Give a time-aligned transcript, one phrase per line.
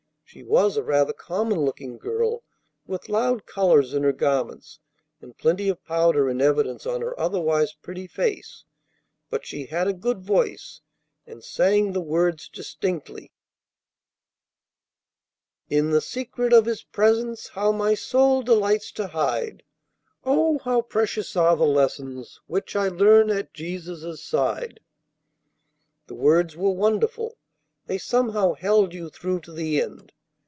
[0.33, 2.43] She was a rather common looking girl,
[2.87, 4.79] with loud colors in her garments
[5.19, 8.63] and plenty of powder in evidence on her otherwise pretty face;
[9.29, 10.79] but she had a good voice,
[11.27, 13.33] and sang the words distinctly.
[15.69, 19.63] "In the secret of His presence how my soul delights to hide!
[20.23, 24.79] Oh, how precious are the lessons which I learn at Jesus' side!"
[26.07, 27.37] The words were wonderful.
[27.87, 30.13] They somehow held you through to the end.